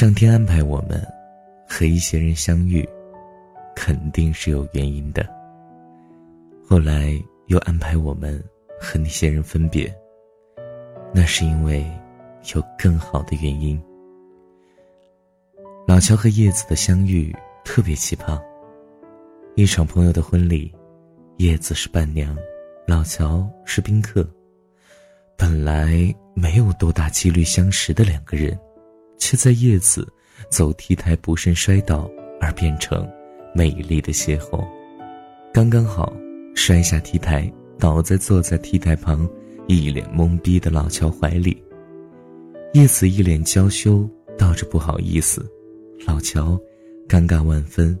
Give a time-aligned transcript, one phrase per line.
[0.00, 0.98] 上天安排我们
[1.68, 2.88] 和一些人相遇，
[3.76, 5.28] 肯定是有原因的。
[6.66, 7.12] 后来
[7.48, 8.42] 又安排我们
[8.80, 9.94] 和那些人分别，
[11.12, 11.84] 那是因为
[12.54, 13.78] 有更好的原因。
[15.86, 17.30] 老乔和叶子的相遇
[17.62, 18.40] 特别奇葩。
[19.54, 20.74] 一场朋友的婚礼，
[21.36, 22.34] 叶子是伴娘，
[22.86, 24.26] 老乔是宾客。
[25.36, 25.92] 本来
[26.34, 28.58] 没有多大几率相识的两个人，
[29.20, 30.12] 却在叶子
[30.48, 33.08] 走 T 台不慎摔倒而变成
[33.54, 34.66] 美丽的邂逅。
[35.52, 36.12] 刚刚好
[36.56, 39.28] 摔下 T 台，倒在坐在 T 台旁
[39.68, 41.62] 一脸懵逼的老乔怀里。
[42.72, 45.44] 叶子一脸娇羞，道着不好意思。
[46.06, 46.58] 老乔
[47.08, 47.98] 尴尬万分，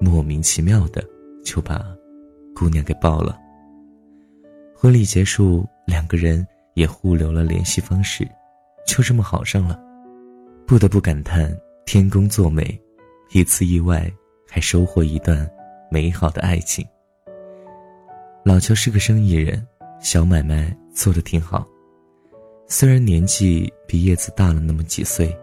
[0.00, 1.04] 莫名其妙的
[1.44, 1.84] 就把
[2.54, 3.38] 姑娘给抱了。
[4.74, 8.26] 婚礼结束，两个人也互留了联系方式，
[8.86, 9.78] 就这么好上了。
[10.66, 12.80] 不得不感叹天公作美，
[13.32, 14.10] 一次意外
[14.48, 15.48] 还收获一段
[15.90, 16.86] 美好的爱情。
[18.44, 19.66] 老乔是个生意人，
[20.00, 21.66] 小买卖做得挺好，
[22.66, 25.36] 虽然年纪比叶子大了那么几岁，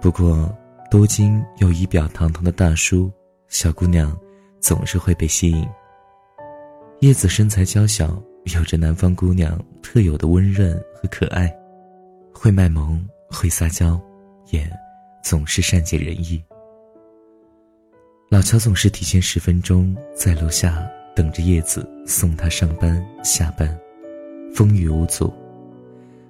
[0.00, 0.52] 不过。
[0.90, 3.12] 多金又仪表堂堂的大叔，
[3.48, 4.18] 小姑娘
[4.58, 5.68] 总是会被吸引。
[7.00, 11.54] 叶子身材娇小，有着南方姑娘特有的温润和可爱，
[12.32, 14.00] 会卖萌，会撒娇，
[14.50, 14.70] 也
[15.22, 16.42] 总是善解人意。
[18.30, 23.78] 老乔总是提前十分钟在楼下等着叶子送他上班下班，
[24.54, 25.32] 风雨无阻，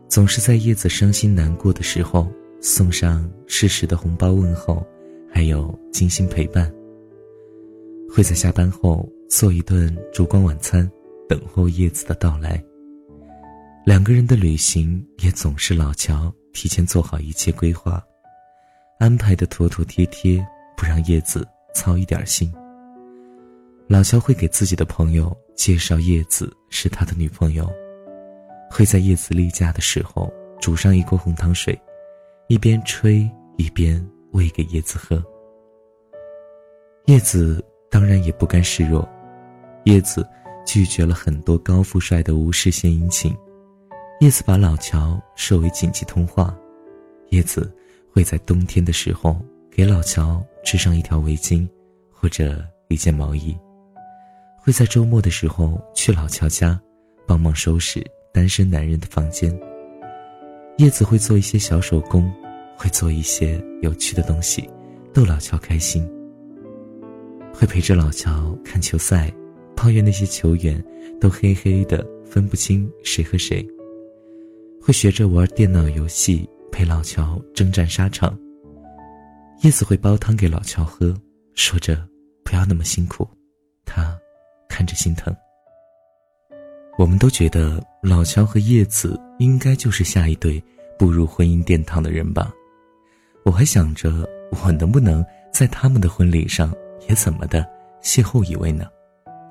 [0.08, 2.26] 总是在叶子伤心难过的时候。
[2.60, 4.84] 送上适时的红包问候，
[5.32, 6.68] 还有精心陪伴。
[8.12, 10.90] 会在下班后做一顿烛光晚餐，
[11.28, 12.60] 等候叶子的到来。
[13.86, 18.02] 两个人的旅行也总是老乔提前做好一切规划，
[18.98, 20.44] 安排的妥妥帖帖，
[20.76, 22.52] 不让叶子操一点心。
[23.86, 27.70] 老乔会给自己的朋友介绍叶子是他的女朋友，
[28.68, 31.78] 会在叶子例假的时候煮上一锅红糖水。
[32.48, 35.22] 一边吹一边喂给叶子喝。
[37.04, 39.06] 叶子当然也不甘示弱，
[39.84, 40.26] 叶子
[40.66, 43.36] 拒绝了很多高富帅的无事献殷勤。
[44.20, 46.56] 叶子把老乔设为紧急通话，
[47.28, 47.70] 叶子
[48.18, 49.40] 会在冬天的时候
[49.70, 51.68] 给老乔织上一条围巾，
[52.10, 53.56] 或者一件毛衣，
[54.60, 56.80] 会在周末的时候去老乔家，
[57.28, 59.56] 帮忙收拾单身男人的房间。
[60.78, 62.28] 叶子会做一些小手工，
[62.76, 64.68] 会做一些有趣的东西，
[65.14, 66.04] 逗老乔开心。
[67.54, 69.32] 会陪着老乔看球赛，
[69.76, 70.84] 抱怨那些球员
[71.20, 73.64] 都黑黑的，分不清谁和谁。
[74.82, 78.36] 会学着玩电脑游戏，陪老乔征战沙场。
[79.62, 81.14] 叶子会煲汤给老乔喝，
[81.54, 82.06] 说着
[82.44, 83.28] 不要那么辛苦，
[83.84, 84.16] 他
[84.68, 85.34] 看着心疼。
[86.96, 90.62] 我们都觉得老乔和叶子应该就是下一对
[90.98, 92.52] 步入婚姻殿堂的人吧。
[93.44, 94.28] 我还想着
[94.62, 96.74] 我能不能在他们的婚礼上
[97.08, 97.64] 也怎么的
[98.02, 98.86] 邂逅一位呢，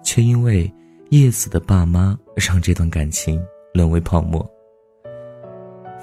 [0.03, 0.71] 却因为
[1.09, 3.41] 叶子的爸妈让这段感情
[3.73, 4.49] 沦为泡沫。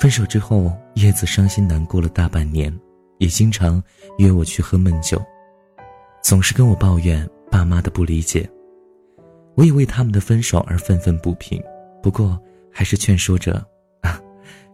[0.05, 2.71] 分手之后，叶子伤心难过了大半年，
[3.17, 3.83] 也经常
[4.19, 5.19] 约我去喝闷酒，
[6.23, 8.47] 总是跟我抱怨爸妈的不理解。
[9.55, 11.59] 我也为他们的分手而愤愤不平，
[12.03, 12.39] 不过
[12.71, 13.67] 还是劝说着
[14.05, 14.21] ：“啊，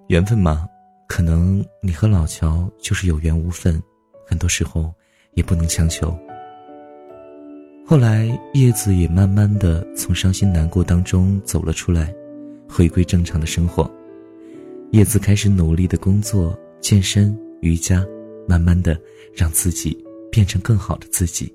[0.08, 0.66] 缘分嘛，
[1.06, 3.80] 可能你和老乔就是有缘无分，
[4.26, 4.92] 很多时候
[5.34, 6.12] 也不能强求。”
[7.86, 12.12] 后来叶子也慢慢的从伤心难过当中走了出来，
[12.68, 13.88] 回归正常的生活。
[14.92, 18.04] 叶子开始努力的工作、健身、瑜伽，
[18.48, 19.00] 慢慢的
[19.34, 19.96] 让自己
[20.30, 21.52] 变成更好的自己。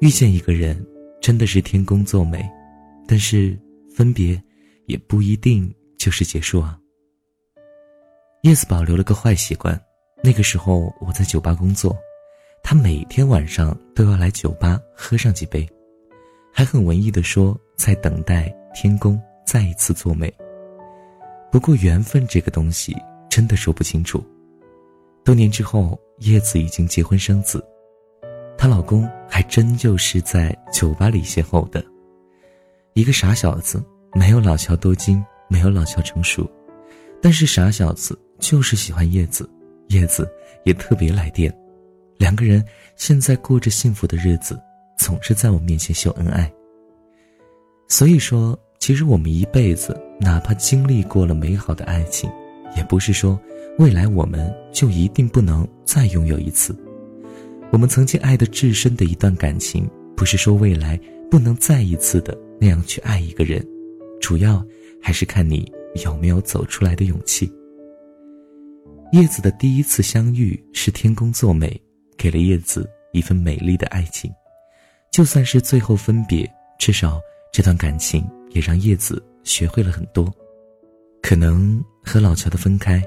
[0.00, 0.84] 遇见一个人。
[1.22, 2.44] 真的是天公作美，
[3.06, 3.56] 但是
[3.94, 4.42] 分别
[4.86, 6.76] 也不一定就是结束啊。
[8.42, 9.80] 叶子保留了个坏习惯，
[10.20, 11.96] 那个时候我在酒吧工作，
[12.60, 15.64] 他每天晚上都要来酒吧喝上几杯，
[16.52, 19.16] 还很文艺的说在等待天公
[19.46, 20.41] 再一次作美。
[21.52, 22.96] 不过缘分这个东西
[23.28, 24.24] 真的说不清楚。
[25.22, 27.62] 多年之后，叶子已经结婚生子。
[28.56, 31.84] 她老公还真就是在酒吧里邂逅的，
[32.94, 33.84] 一个傻小子，
[34.14, 36.50] 没有老乔多金，没有老乔成熟，
[37.20, 39.46] 但是傻小子就是喜欢叶子，
[39.88, 40.26] 叶子
[40.64, 41.54] 也特别来电，
[42.16, 42.64] 两个人
[42.96, 44.58] 现在过着幸福的日子，
[44.96, 46.50] 总是在我面前秀恩爱。
[47.88, 52.30] 所以说，其实我们一辈子，哪怕经历过了美好的爱情，
[52.76, 53.38] 也不是说
[53.78, 56.74] 未来我们就一定不能再拥有一次。
[57.72, 60.98] 我们曾经爱的至深的一段感情，不是说未来
[61.28, 63.66] 不能再一次的那样去爱一个人，
[64.20, 64.64] 主要
[65.02, 65.70] 还是看你
[66.04, 67.52] 有没有走出来的勇气。
[69.12, 71.78] 叶子的第一次相遇是天公作美，
[72.16, 74.30] 给了叶子一份美丽的爱情。
[75.10, 76.48] 就算是最后分别，
[76.78, 77.20] 至少
[77.52, 80.32] 这段感情也让叶子学会了很多。
[81.22, 83.02] 可能和老乔的分开，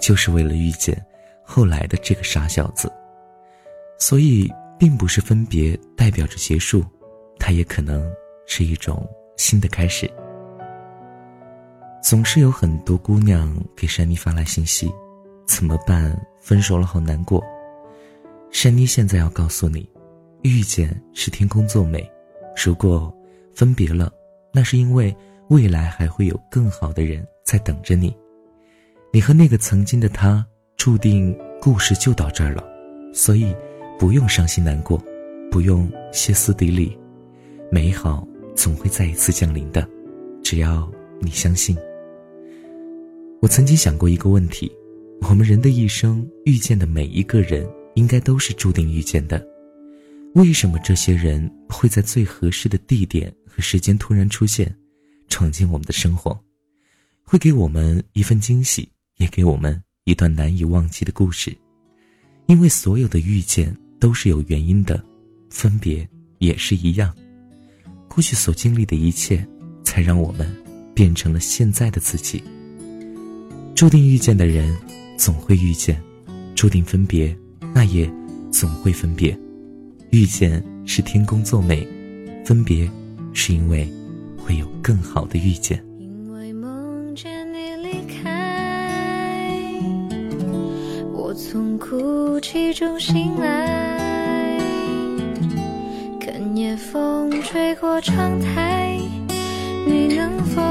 [0.00, 1.04] 就是为了遇见
[1.44, 2.90] 后来的这个傻小子。
[3.98, 6.84] 所以，并不是分别代表着结束，
[7.38, 8.08] 它也可能
[8.46, 10.10] 是一种新的开始。
[12.02, 14.88] 总是有很多姑娘给珊妮发来信息
[15.48, 16.16] ：“怎么办？
[16.40, 17.42] 分手了，好难过。”
[18.52, 19.88] 珊妮现在要告诉你，
[20.42, 22.08] 遇见是天公作美，
[22.64, 23.12] 如果
[23.54, 24.12] 分别了，
[24.52, 25.14] 那是因为
[25.48, 28.14] 未来还会有更好的人在等着你。
[29.12, 30.44] 你和那个曾经的他，
[30.76, 32.64] 注定故事就到这儿了，
[33.12, 33.54] 所以。
[33.98, 35.02] 不用伤心难过，
[35.50, 36.94] 不用歇斯底里，
[37.70, 39.88] 美好总会再一次降临的，
[40.44, 40.86] 只要
[41.18, 41.74] 你相信。
[43.40, 44.70] 我曾经想过一个问题：
[45.22, 49.42] 我们人的一生遇见的每一个人，应该都是注定遇见的，
[50.34, 54.70] 为什么这些人会在最合适的地点和时间突然出现，
[55.28, 56.38] 闯进我们的生活，
[57.22, 61.56] 会给我们一份惊喜，也给我们一段难以忘记的故事？
[62.46, 63.76] 因为所有的遇见。
[63.98, 65.02] 都是有原因的，
[65.48, 66.06] 分别
[66.36, 67.14] 也是一样。
[68.08, 69.42] 过去所经历的一切，
[69.82, 70.54] 才让我们
[70.94, 72.44] 变成了现在的自己。
[73.74, 74.76] 注定遇见的人，
[75.16, 75.96] 总会遇见；
[76.54, 77.34] 注定分别，
[77.74, 78.06] 那也
[78.52, 79.34] 总会分别。
[80.10, 81.88] 遇见是天公作美，
[82.44, 82.86] 分别
[83.32, 83.90] 是因为
[84.46, 85.82] 会有更好的遇见。
[85.98, 89.72] 因为梦见你离开，
[91.12, 94.56] 我从哭泣中醒来。
[96.20, 98.96] 看夜风吹过窗台，
[99.84, 100.62] 你能否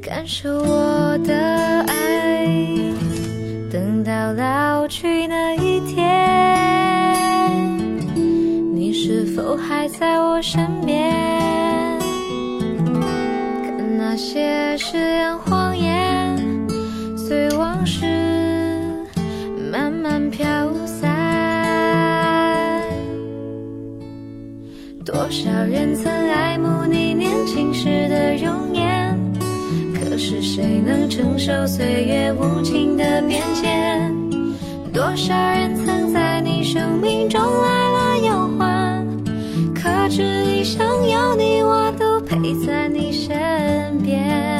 [0.00, 1.34] 感受我的
[1.88, 2.46] 爱？
[3.72, 6.06] 等到老去那一天，
[8.72, 10.99] 你是否还在我身边？
[25.30, 29.16] 多少人曾爱慕你年轻时的容颜，
[29.94, 34.12] 可是谁能承受岁月无情的变迁？
[34.92, 39.06] 多少人曾在你生命中来了又还，
[39.72, 44.59] 可知一生有你，我都陪在你身边。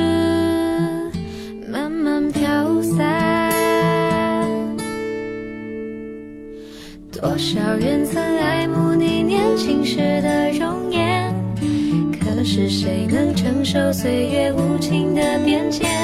[7.21, 11.31] 多少人曾爱慕你年轻时的容颜，
[12.19, 16.00] 可是谁能承受岁月无情的变迁？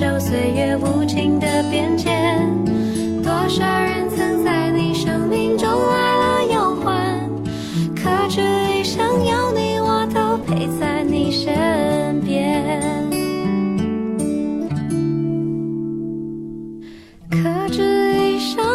[0.00, 2.40] 受岁月无情的变迁
[3.22, 7.20] 多少人曾在你生命中来了又还
[7.94, 8.40] 可知
[8.72, 12.80] 一生有你我都陪在你身边
[17.30, 17.82] 可知
[18.16, 18.69] 一生